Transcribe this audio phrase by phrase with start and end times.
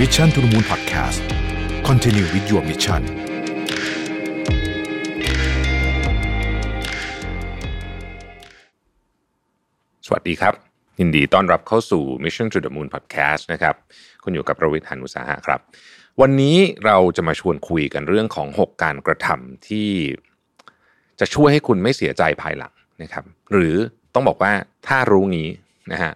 [0.00, 1.20] Mission to the Moon Podcast
[1.88, 3.02] Continue with your mission
[10.06, 10.54] สวัสดีครับ
[11.00, 13.74] ยินดีต้อนรับเข้าสู่ Mission to the Moon Podcast นะครับ
[14.24, 15.60] คุณอยู่กับประวิทย์หันุสาหะครับ
[16.20, 19.90] วันนี้เราจะมาชวนคุยกันเรื่องของ 6 การกระทำที่
[21.20, 22.72] จะช่วยให้คุณไม่เสียใจภายหลัง
[23.02, 23.76] นะครับ หรือ
[24.14, 24.52] ต้องบอกว่า
[24.86, 25.48] ถ้ารู้งี้
[25.92, 26.12] นะฮะ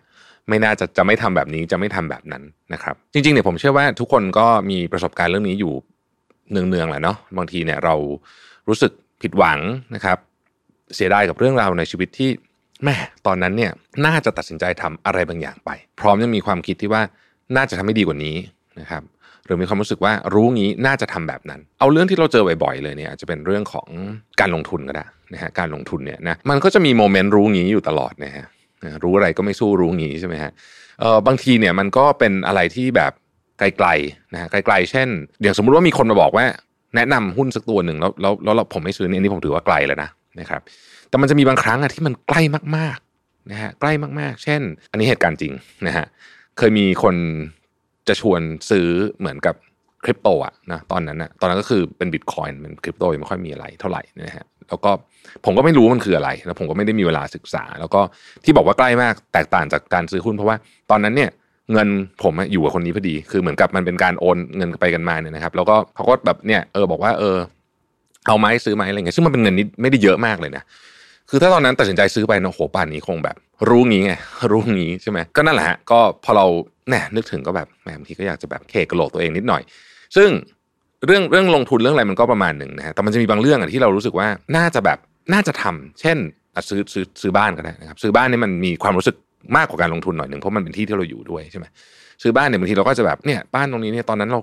[0.48, 2.42] ไม่น่าจะจะไม่ทำแบบนี้จะไม่ทำแบบนั้น
[2.72, 5.74] นะครับ จริงๆเนี่ยผมเชื่อว่าทุกคนก็มีประสบการณ์เรื่องนี้อยู่
[6.50, 7.94] เนืองๆแหละเนาะบางทีเนี่ยเรา
[8.68, 9.58] รู้สึกผิดหวัง
[9.94, 10.18] นะครับ
[10.94, 12.30] เสียดายกับเรื่องราวในชีวิตที่
[12.84, 13.72] แม่ตอนนั้นเนี่ย
[14.06, 17.02] น่าจะตัดสินใจทำอะไรบางอย่างไป พร้อมยังมีความคิดที่ว่า
[17.56, 18.36] น่าจะทำให้ดีกว่านี้
[18.80, 19.02] นะครับ
[19.44, 23.88] หรือมีความรู้สึกว่ารู้งี้น่าจะทำแบบนั้น เอาเรื่องที่เราเจอบ่อยๆเลยเนี่ยอาจจะเป็นเรื่องของ
[24.40, 28.46] การลงทุนก็ได้นะฮะการลงทุนเนี่ยนะมันก็จะมีโมเมนต์รู้งี้อยู่ตลอดนะฮะ
[29.04, 30.52] รู้อะไรก็ไม่สู้รู้งี้ใช่ไหมฮะ
[31.00, 33.12] เออบางทีเนี่ยมันก็เป็นอะไรที่แบบ
[33.58, 35.08] ไกลๆนะฮะไกลๆ เช่น
[35.42, 36.44] อย่างสมมุติว่ามีคนมาบอกว่า
[36.96, 40.60] แนะนำหุ้นสักตัวหนึ่งแล้วแล้วแล้วเราผมไม่ซื้อเนี่ยอันนี้ผมถือว่าไกลแล้วนะนะครับ
[41.08, 42.40] แต่มันจะมีบางครั้งอะที่มันใกล้
[42.76, 45.52] มากๆนะฮะใกล้มากๆ เช่น อันนี้เหตุการณ์จริง
[45.86, 46.06] นะฮะ
[46.58, 47.16] เคยมีคน
[48.08, 49.54] จะชวนซื้อเหมือนกับ
[50.04, 54.90] คริปโตอะนะตอนนั้นอะตอนนั้นก็คือเป็นบิตคอยน์มันคริปโตยังไม่ค่อยมีอะไรเท่าไหร่นะฮะ แล้วก็
[55.44, 58.00] ผมก็ไม่รู้มันคืออะไร แล้วผมก็ไม่ได้มีเวลาศึกษา แล้วก็
[58.44, 60.56] ที่บอกว่าใกล้มากแตกต่างจากการซื้อหุ้นเพราะว่า
[60.90, 61.30] ตอนนั้นเนี่ย
[61.72, 61.88] เงิน
[62.22, 67.36] ผมอยู่กับคนนี้พอดี คือเหมือนกับมันเป็นการโอนเงินไปกันมาเนี่ยนะครับ แล้วก็เขาก็แบบเนี่ยเออบอกว่าเออ
[68.26, 70.62] เอาไหมซื้อไหมอะไรเงี้ยซึ่งมันเป็นเงินนิดไม่ได้เยอะมากเลยนะ
[71.30, 73.36] คือถ้าตอนนั้นตัดสินใจซื้อไปนะโหป่านนี้คงแบบ
[73.68, 74.12] รู้งี้ไง
[74.50, 76.46] รู้งี้ใช่ไหมก็นั่นแหละฮะก็พอเรา
[76.88, 79.62] เนี่ยนึกถึงก็แบบแหมบางทีก็อยากจะแบบเคกระโหลกตัวเองนิดหน่อย
[80.16, 80.28] ซึ่ง
[81.06, 84.98] เรื่องเรื่องลงทุนเรื่องอะไรมันก็ประมาณหนึ่งนะฮะแต่มันจะมีบางเรื่องอะที่เรารู้สึกว่าน่าจะแบบ
[85.32, 86.18] น่าจะทำเช่น
[86.68, 89.16] ซื้อซื้อซื้อบ้านก็ได้นะครับ ซื้อบ้านนี่มันมีความรู้สึก
[89.56, 91.66] มากกว่าการลงทุนหน่อยหนึ่งเพราะมันเป็นที่ที่เราอยู่ด้วยใช่ไหม
[92.22, 94.40] ซื้อบ้านเนี่ยบางทีเราก็จะแบบเนี่ยบ้านตรงนี้เนี่ยตอนนั้นเรา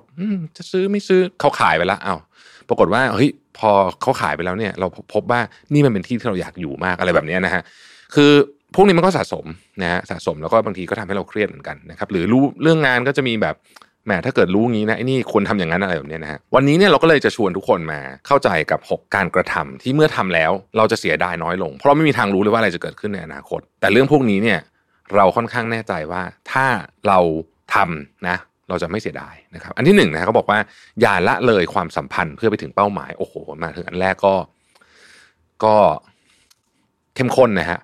[0.57, 2.19] จะซื้อไม่ซื้อเขาขายไปแล้วอ้าว
[2.69, 5.39] ปรากฏว่าเฮ้ยพอเขาขายไปแล้วเนี่ย เราพบว่า
[5.73, 7.61] นี่มันเป็นที่ที่เราอยากอยู่มากอะไรแบบนี้นะฮะ
[8.15, 8.31] คือ
[8.75, 9.45] พวกนี้มันก็สะสม
[9.81, 13.55] นะฮะสะสมแล้วก็บางทีก็ทำให้เราเครียดเหมือนกันนะครับ หรือรู้เรื่องงานก็จะมีแบบ
[14.05, 24.59] แหมถ้าเกิดรู้งี้นะไอ้นี่ควรทำอย่างนั้นอะไรแบบนี้นะฮะวันนี้เนี่ยเราก็เลยจะชวนทุกคนมาเข้าใจกับ 6 การกระทำที่เมื่อทำแล้วเราจะเสียดายน้อยลง เพราะเราไม่มีทางรู้เลยว่าอะไรจะเกิดขึ้นในอนาคต แต่เรื่องพวกนี้เนี่ย
[25.15, 26.65] เราค่อนข้างแน่ใจว่าถ้า
[27.07, 27.19] เรา
[27.75, 28.37] ทำนะ
[28.69, 30.59] เราจะไม่เสียดายนะครับ อันที่หนึ่งนะเขาบอกว่า
[31.01, 33.33] อย่าละเลยความสัมพันธ์เพื่อไปถึงเป้าหมายโอ้โห
[33.63, 34.35] มาถึงอันแรกก็
[35.63, 35.75] ก็
[37.15, 37.79] เข้มข้นนะฮะ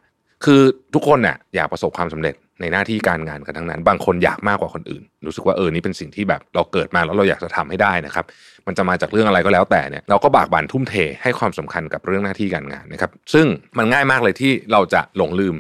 [0.46, 0.62] คือ
[0.94, 8.26] ทุกคนเนี่ยอยากประสบความสำเร็จในหน้าที่การงานกันทั้งนั้น บางคนอยากมากกว่าคนอื่น รู้สึกว่าเออนี่เป็นสิ่งที่แบบเราเกิดมาแล้วเราอยากจะทำให้ได้นะครับ
[8.68, 13.46] มันจะมาจากเรื่องอะไรก็แล้วแต่เนี่ยเราก็บากบั่นทุ่มเทให้ความสำคัญกับเรื่องหน้าที่การงานนะครับ ซึ่ง
[13.78, 15.56] มันง่ายมากเลยที่เราจะหลงลืม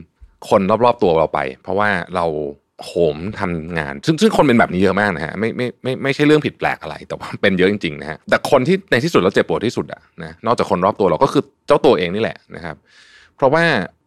[0.49, 2.25] คนรอบๆตัวเราไป เพราะว่าเรา
[2.85, 12.75] โหมทำงาน ซึ่งซึ่งคนเป็นแบบนี้เยอะมากนะฮะไม่ไม่ไม่ไม่ใช่เรื่องผิดแปลกอะไร แต่ว่าเป็นเยอะจริงๆนะฮะแต่คนที่ในที่สุดแล้วเจ็บปวดที่สุดอะนะนอกจากคนรอบตัวเราก็คือเจ้าตัวเองนี่แหละนะครับ
[13.35, 13.63] เพราะว่า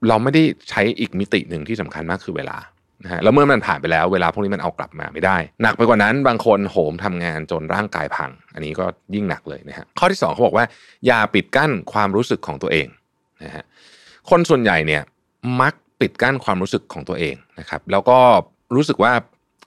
[0.08, 2.56] เราไม่ได้ใช้อีกมิติหนึ่งที่สำคัญมากคือเวลา
[3.04, 8.84] นะฮะแล้วเมื่อมันผ่านไปแล้วเวลาพวกนี้มันเอากลับมาไม่ได้ หนักไปกว่านั้นบางคนโหมทำงานจนร่างกายพัง อันนี้ก็
[9.14, 10.64] ยิ่งหนักเลยนะฮะข้อที่สองเขาบอกว่า
[11.06, 12.86] อย่าปิดกั้นความรู้สึกของตัวเอง
[13.44, 13.64] นะฮะ
[14.30, 15.02] คนส่วนใหญ่เนี่ย
[15.60, 18.18] มักปิดกั้นความรู้สึกของตัวเองนะครับแล้วก็
[18.76, 19.12] รู้สึกว่า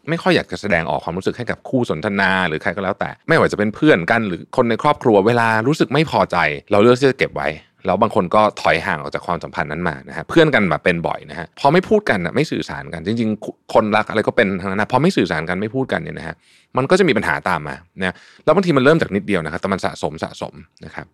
[0.09, 6.37] ไม่ค่อยอยากจะแสดงออกความรู้สึกให้กับคู่สนทนาหรือใครก็แล้วแต่ ไม่ว่าจะเป็นเพื่อนกันหรือคนในครอบครัวเวลารู้สึกไม่พอใจ
[6.71, 7.47] เราเลือกที่จะเก็บไว้
[7.85, 16.35] แล้วบางคนก็ถอยห่างออกจากความสัมพันธ์นั้นมานะฮะเพื่อนกันแบบเป็นบ่อยนะฮะพอไม่พูดกันไม่สื่อสารกัน จริง ๆ คนรักอะไรก็เป็นทั้งนั้นนะพอไม่สื่อสารกันไม่พูดกันเนี่ยนะฮะ
[16.77, 18.13] มันก็จะมีปัญหาตามมานะ
[18.45, 20.53] แล้วบางทีมันเริ่มจากนิดเดียวนะครับแต่มันสะสมสะสม
[20.85, 21.05] นะครับ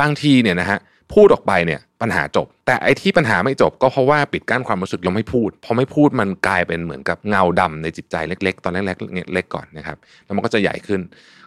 [0.00, 0.78] บางทีเนี่ยนะฮะ
[1.14, 11.00] พูดออกไปเนี่ยปัญหาจบ แต่ไอ้ที่ปัญหาไม่จบก็เพราะว่าปิดกั้นความรู้สึกเราไม่พูดพอไม่พูดมันกลายเป็นเหมือนกับเงาดำในจิตใจเล็ก ๆ ตอนแรกๆเล็กก่อนนะครับแล้วมันก็จะใหญ่ขึ้น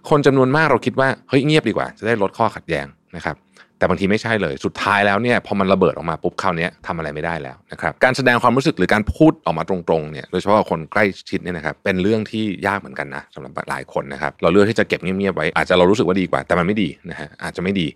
[0.10, 2.86] คนจำนวนมากเราคิดว่าเฮ้ยเงียบดีกว่า จะได้ลดข้อขัดแย้ง
[3.16, 3.36] นะครับ
[3.80, 17.88] แต่บางทีไม่ใช่เลย สุดท้ายแล้วเนี่ยพอมันระเบิดออกมาปุ๊บคราวนี้ทำอะไรไม่ได้แล้วนะครับการแสดงความรู้สึกหรือการพูดออกมาตรงๆเนี่ยโดยเฉพาะคนใกล้ชิดเนี่ยนะครับเป็นเรื่องที่ยากเหมือนกันนะสำหรับหลายคนนะครับเราเลือกที่จะเก็บเงียบๆไว้อาจจะเรารู้สึกว่าดีกว่าแต่มันไม่ดีนะฮะอาจจะไม่ดี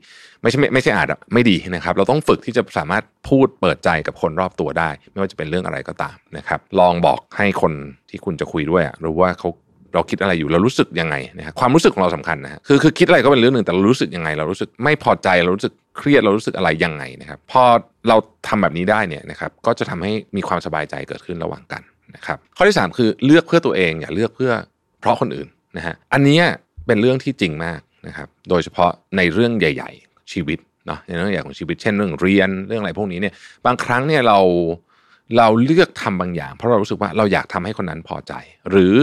[0.42, 7.74] ไม่ใช่ไม่ไม่ใช่อาจอะไม่ดีนะครับเราต้องฝึกที่จะสามารถพูดเปิดใจกับคนรอบตัวได้ ไม่ว่าจะเป็นเรื่องอะไรก็ตามนะครับลองบอกให้คน
[8.10, 9.50] ที่คุณจะคุยด้วยรู้ว่าเขา
[9.94, 17.64] เราคิดอะไรอยู่เรารู้สึกยังไงนะครับความรู้สึกของเราสำคัญนะฮะคือคือคิดอะไรก็เป็นเรื่องหนึ่งแต่เรารู้สึกยังไง เรารู้สึกไม่พอใจเรารู้สึกเครียดเรารู้สึกอะไรยังไงนะครับ พอ
[18.08, 18.18] เรา
[18.48, 21.82] ทำแบบนี้ได้เนี่ยนะครับ ก็จะทำให้มีความสบายใจเกิดขึ้นระหว่างกัน
[22.16, 24.52] นะครับ ข้อที่ 3 คือเลือกเพื่อตัวเองอย่าเลือกเพื่อ
[25.00, 25.48] เพราะคนอื่น
[25.78, 26.40] นะฮะอันนี้
[26.86, 33.34] เป็นเรื่องที่จริงมากนะครับ โดยเฉพาะในเรื่องใหญ่ ๆ ชีวิตเนาะในเรื่องใหญ่ของชีวิตเช่นเรื่องเรียนเรื่องอะไรพวกนี้เนี่ย
[33.66, 34.40] บางครั้งเนี่ยเรา
[35.38, 38.34] เราเลือกทำบางอย่าง เพราะเรารู้สึกว่าเราอยากทำให้คนนั้นพอใจ
[38.72, 38.96] หรือ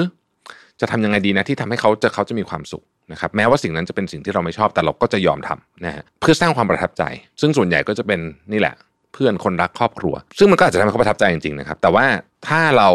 [0.80, 2.82] จะทำยังไงดีนะที่ทำให้เขาจะเขาจะมีความสุข
[3.12, 7.02] นะครับแม้ว่าสิ่งนั้นจะเป็นสิ่งที่เราไม่ชอบแต่เราก็จะยอมทำนะฮะเพื่อสร้างความประทับใจ
[7.40, 8.20] ซึ่งส่วนใหญ่ก็จะเป็น
[8.52, 8.74] นี่แหละ
[9.12, 12.04] เพื่อนคนรักครอบครัว ซึ่งมันก็อาจจะทำให้เขาประทับใจจริงๆนะครับ แต่ว่า
[12.48, 12.90] ถ้าเรา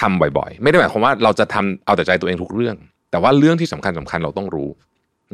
[0.00, 2.76] ทำบ่อยๆ ไม่ได้หมายความว่าเราจะทำเอาแต่ใจตัวเองทุกเรื่อง
[3.10, 4.70] แต่ว่าเรื่องที่สำคัญสำคัญเราต้องรู้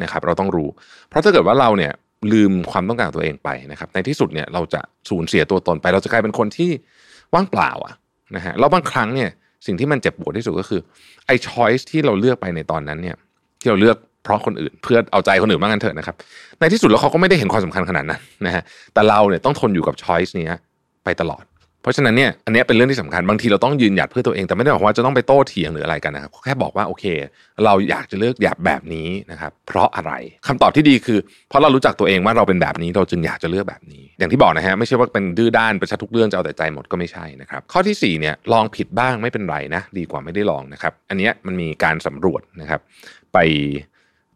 [0.02, 0.68] นะครับ เราต้องรู้
[1.08, 1.92] เพราะถ้าเกิดว่าเราเนี่ย
[2.32, 4.80] ลืมความต้องการตัวเองไปนะครับ ในที่สุดเนี่ยเราจะ
[5.10, 6.70] สูญเสียตัวตนไป เราจะกลายเป็นคนที่
[7.34, 7.94] ว่างเปล่าอะ
[8.36, 9.30] นะฮะแล้วบางครั้งเนี่ย
[9.66, 10.80] สิ่งที่มันเจ็บปวดที่สุดก็คือ
[11.26, 13.16] ไอ้ช้อยส์ที่เราเลือกไปในตอนนั้นเนี่ย
[13.60, 16.16] ที่เราเลือกเพราะคนอื่น เพื่อเอาใจคนอื่นมากกันเถอะนะครับ
[16.60, 18.62] ในที่สุดแล้วเขาก็ไม่ได้เห็นความสำคัญขนาดนั้นนะฮะ
[18.94, 20.46] แต่เราเนี่ยต้องทนอยู่กับช้อยส์นี้
[21.04, 21.44] ไปตลอด
[21.86, 27.04] เพราะฉะนั้นเนี่ยอันนี้เป็นเรื่องที่สำคัญบางทีเราต้องยืนหยัดเพื่อตัวเองแต่ไม่ได้บอกว่าจะต้องไปโต้เถียงหรืออะไรกันนะครับแค่บอกว่าโอเค
[27.64, 30.12] เราอยากจะเลือกอยากแบบนี้นะครับ เพราะอะไร
[30.46, 31.18] คำตอบที่ดีคือ
[31.48, 42.80] เพราะเรารู้จักตัวเองว่าเราเป็นแบบนี้เราจึงอยากจะเลือกแบบนี้ อย่างที่บอกนะฮะไม่ใช่ว่าเป็นดื้อด้านประชัดทุกเรื่องจะเอาแต่ใจหมดก็ไม่ใช่นะครับ ข้อที่4เนี่ยลองผิดบ้างไม่เป็นไรนะดีกว่าไม่ได้ลองนะครับ อันนี้มันมีการสำรวจนะครับ
[43.34, 43.38] ไป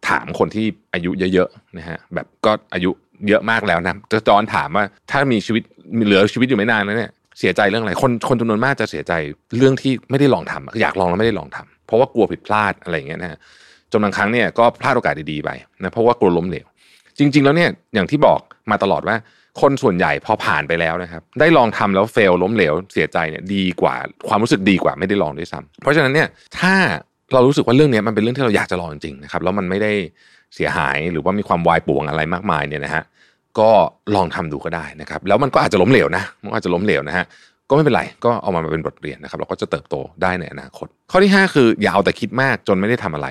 [0.08, 2.90] ถามคนที่อายุเยอะๆนะฮะแบบก็อายุ
[3.28, 5.62] เยอะมากแล้วนะจะจอนถามว่าถ้ามีชีวิต
[5.96, 9.12] มีเหลือชีวิตอยู่ไม่นานแล้วเนี่ย เสียใจเรื่องอะไร คนคนจำนวนมากจะเสียใจ
[9.56, 13.38] เรื่องที่ไม่ได้ลองทำอยากลองแล้วไม่ได้ลองทำเพราะว่ากลัวผิดพลาดอะไรอย่างเงี้ยนะฮะ
[13.92, 15.50] จนบางครั้งเนี่ยก็พลาดโอกาสดีๆไป
[15.82, 16.66] นะเพราะว่ากลัวล้มเหลว
[17.18, 18.40] จริง ๆ แล้วเนี่ยอย่างที่บอก
[18.70, 19.16] มาตลอดว่า
[19.60, 23.94] คนส่วนใหญ่พอผ่านไปแล้วนะครับได้ลองทำแล้วเฟลล้มเหลวเสียใจเนี่ยดีกว่า
[24.28, 26.28] ความรู้สึกดีกว่าไม่ได้ลองด้วยซ้ำเพราะฉะนั้นเนี่ย
[26.58, 26.74] ถ้า
[27.32, 29.92] เรารู้สึกว่าเรื่องนี้มันเป็นเรื่องที่เราอยากจะลองจริงๆนะครับแล้วมันไม่ได้
[30.54, 33.04] เสียหายหรือว่ามีความวายป่วงอะไรมากมายเนี่ยนะฮะ
[33.58, 33.70] ก็
[34.14, 37.24] ลองทำดูก็ได้นะครับ แล้วมันก็อาจจะล้มเหลวนะมันอาจจะล้มเหลวนะฮะ
[37.68, 43.28] ก็ไม่เป็นไรก็เอามาเป็นบทเรียนนะครับ เราก็จะเติบโตได้ในอนาคต ข้อที่ 5 คืออย่าเอาแต่คิดมากจนไม่ได้ทำอะไร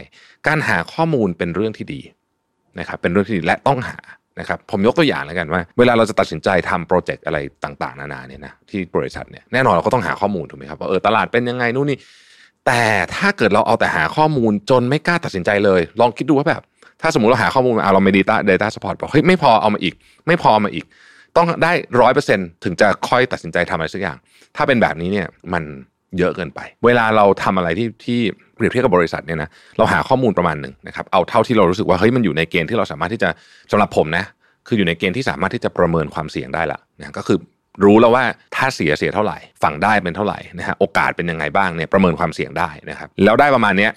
[0.47, 2.01] การหาข้อมูลเป็นเรื่องที่ดี
[2.79, 3.97] นะครับ เป็นเรื่องที่ดีและต้องหา
[4.39, 11.97] นะครับผมยกตัวอย่างแล้วกันว่า เวลาเราจะตัดสินใจทำโปรเจกต์อะไรต่าง ๆ นานาเนี่ยนะที่บริษัทเนี่ยแน่นอนเราก็ต้องหาข้อมูลถูกไหมครับว่าเออตลาดเป็นยังไงนู่นนี่
[12.65, 12.81] แต่
[13.15, 16.61] ถ้าเกิดเราเอาแต่หาข้อมูลจนไม่กล้าตัดสินใจเลย ลองคิดดูว่าแบบ
[17.01, 19.93] ถ้าสมมติเราหาข้อมูลมาเราไม่ data data support บอกเฮ้ยไม่พอเอามาอีก
[20.27, 20.85] ไม่พอมาอีก
[21.37, 24.17] ต้องได้ร้อยเปอร์เซ็นต์ถึงจะค่อยตัดสินใจทำอะไรสักอย่าง
[24.55, 25.63] ถ้าเป็นแบบนี้เนี่ยมัน
[26.17, 28.19] เยอะเกินไป เวลาเราทำอะไรที่ที่
[28.55, 33.29] เปรียบเทียบกับบริษัทเนี่ยนะเราหาข้อมูลประมาณหนึ่งนะครับเอาเท่าที่เรารู้สึกว่าเฮ้ยมันอยู่ในเกณฑ์ที่เราสามารถที่จะ
[33.71, 34.23] สำหรับผมนะ
[34.67, 37.37] คืออยู่ในเกณฑ์ที่สามารถที่จะประเมินความเสี่ยงได้ละนะก็คือ
[37.83, 38.23] รู้แล้วว่า
[38.55, 43.91] ถ้าเสียเสียเท่าไหร่ ฝั่งได้เป็นเท่าไหร่นะฮะโอกาสเป็นยังไงบ้างเนี่ยประเมินความเสี่ยงได้นะครับแล้วได้ประมาณเนี้ย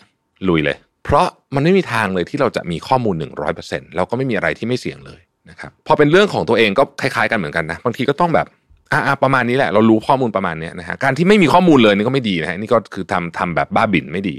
[0.48, 3.14] ลุยเลย เพราะมันไม่มีทางเลยที่เราจะมีข้อมูล
[3.54, 5.20] 100%แล้วก็ไม่มีอะไรที่ไม่เสี่ยงเลย
[5.50, 8.46] นะครับพอเป็นเรื่องของตัวเองก็คล้ายๆกันเหมือนกันนะบางทีก็ต้องแบบ
[8.92, 14.36] อ่าประมาณนี้แหละเรารู้ข้อมูลประมาณนี้นะฮะการที่ไม่มีข้อมูลเลยนี่ก็ไม่ดีนะฮะนี่ก็คือทำทำแบบบ้าบิ่นไม่ดี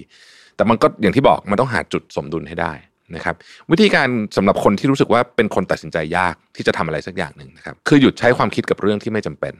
[0.55, 2.73] แต่มันก็อย่างที่บอกมันต้องหาจุดสมดุลให้ได้
[3.15, 3.35] นะครับ
[3.71, 4.07] วิธีการ
[4.37, 9.53] สำหรับคนที่รู้สึกว่าเป็นคนตัดสินใจยากที่จะทำอะไรสักอย่างหนึ่งนะครับคือหยุดใช้ความคิดกับเรื่องที่ไม่จำเป็น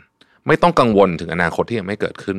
[0.48, 2.38] ไม่ต้องกังวลถึงอนาคตที่ยังไม่เกิดขึ้น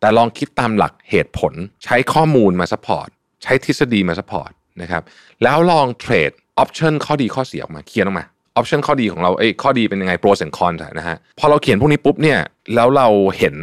[0.00, 1.52] แต่ลองคิดตามหลักเหตุผล
[1.84, 3.08] ใช้ข้อมูลมา support
[3.42, 4.52] ใช้ทฤษฎีมา support
[4.82, 5.02] นะครับ
[5.42, 8.24] แล้วลอง trade option ข้อดีข้อเสียออกมาเขียนออกมา
[8.56, 12.38] option ข้อดีของเราเอ้ข้อดีเป็นยังไง pros and cons นะฮะพอเราเขียนพวกนี้ปุ๊บเนี่ย
[12.74, 13.08] แล้วเรา
[13.38, 13.54] เห็น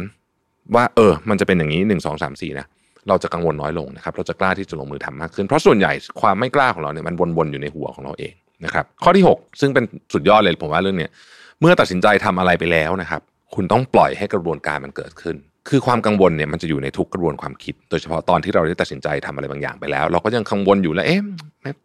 [0.74, 2.66] ว่าเออ มันจะเป็นอย่างนี้หนึ่งสองสามสี่นะ
[3.08, 8.32] เราจะกังวลน้อยลงนะครับ เราจะกล้าที่จะลงมือทำมากขึ้น เพราะส่วนใหญ่ความไม่กล้าของเราเนี่ยมันวนๆอยู่ในหัวของเราเอง
[8.64, 11.10] นะครับ ข้อที่ 6 ซึ่งเป็นสุดยอดเลยผมว่าเรื่องเนี้ย
[11.60, 13.20] เมื่อตัดสินใจทำอะไรไปแล้วนะครับ
[13.54, 15.36] คุณต้องปล่อยให้กระบวนการมันเกิดขึ้น
[15.70, 21.20] คือความกังวลเนี่ยมันจะอยู่ในทุกกระบวนความคิด โดยเฉพาะตอนที่เราได้ตัดสินใจทำอะไรบางอย่างไปแล้ว เราก็ยังกังวลอยู่แล้วเอ๊ะ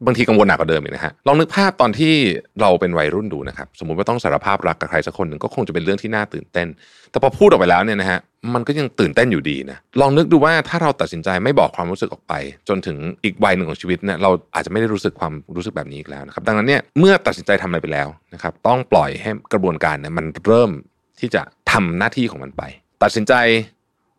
[0.06, 2.14] บางทีกังวลหนักกว่าเดิมอีกนะฮะลองนึกภาพตอนที่
[2.62, 6.68] เราเป็นวัยรุ่นดูนะครับสมมุติว่าต้องสารภาพรักกับใครสักคนหนึ่งก็คงจะเป็นเรื่องที่น่าตื่นเต้น
[7.12, 8.20] แต่พอพูดออกไปแล้วเนี่ยนะฮะ
[8.54, 12.34] มันก็ยังตื่นเต้นอยู่ดีนะลองนึกดูว่าถ้าเราตัดสินใจไม่บอกความรู้สึกออกไป
[12.70, 20.72] จนถึงอีกวัยหนึ่งของชีวิตเนี่ยเราอาจจะไม่ได้รู้สึกความรู้สึกแบบนี้อีกแล้วนะครับดังนั้นเนี่ยเมื่อตัดสินใจทำอะไรไปแล้วนะครับต้องปล่อยให้กระบวนการเนี่ยมันเริ่ม
[21.20, 22.64] ที่จะทำหน้าที่ของมันไป
[23.04, 23.34] ตัดสินใจ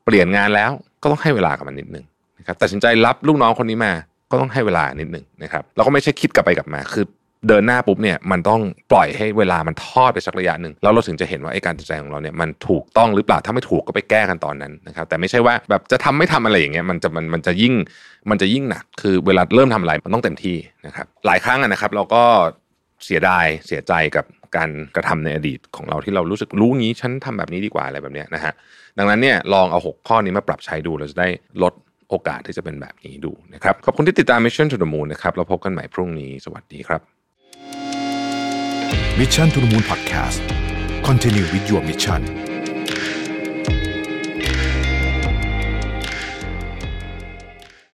[0.07, 0.71] เปลี่ยนงานแล้ว
[1.03, 2.05] ก็ต้องให้เวลากับมันนิดนึง
[2.39, 3.93] นะครับตัดสินใจรับลูกน้องคนนี้มา
[4.31, 7.05] ก็ต้องให้เวลานิดนึงนะครับเราก็ไม่ใช่คิดกลับไปกลับมา คือ
[7.49, 8.61] เดินหน้าปุ๊บเนี่ยมันต้อง
[8.91, 17.75] ปล่อยให้เวลามันทอดไปสักระยะหนึ่งแล้วเราถึงจะเห็นว่าไอ้การตัดใจของเราเนี่ยมันถูกต้องหรือเปล่าถ้าไม่ถูกก็ไปแก้กันตอนนั้นนะครับแต่ไม่ใช่ว่าแบบจะทำไม่ทำอะไรอย่างเงี้ยมันจะมันมันจะยิ่ง
[18.31, 22.23] มันจะยิ่งหนักคือเวลาเริ่มทำอะไรมันต้องเต็มที่นะครับหลายครั้งนะครับ เราก็
[23.05, 24.25] เสียดายเสียใจกับ
[24.57, 28.53] การกระทำในอดีตของเราที่เรารู้สึกรู้งี้ฉันทำแบบนี้ดีกว่าอะไรแบบเนี้ยนะฮะ
[28.99, 31.29] ดังนั้นเนี่ยลองเอา 6 ข้อนี้มาปรับใช้ดูเราจะได้
[31.63, 31.73] ลด
[32.11, 37.01] โอกาสที่จะเป็นแบบนี้ดูนะครับ ขอบคุณที่ติดตาม Mission to the Moon นะครับเราพบกันใหม่พรุ่งนี้ สวัสดีครับ
[39.19, 40.41] Mission to the Moon Podcast
[41.09, 42.21] Continue with your mission